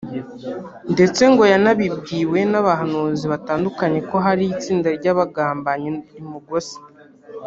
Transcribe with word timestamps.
ndetse 0.93 1.21
ngo 1.31 1.43
yanabibwiwe 1.53 2.39
n’abahanuzi 2.51 3.25
batandukanye 3.33 3.99
ko 4.09 4.15
hari 4.25 4.43
itsinda 4.53 4.87
ry’abagambanyi 4.97 5.89
rimugose 6.13 6.75